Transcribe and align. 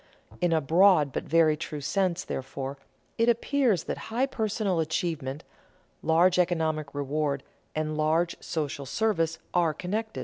In 0.41 0.51
a 0.51 0.61
broad 0.61 1.13
but 1.13 1.25
very 1.25 1.55
true 1.55 1.79
sense, 1.79 2.23
therefore, 2.23 2.79
it 3.19 3.29
appears 3.29 3.83
that 3.83 3.99
high 4.09 4.25
personal 4.25 4.79
achievement, 4.79 5.43
large 6.01 6.39
economic 6.39 6.95
reward, 6.95 7.43
and 7.75 7.95
large 7.95 8.35
social 8.41 8.87
service 8.87 9.37
are 9.53 9.75
connected. 9.75 10.19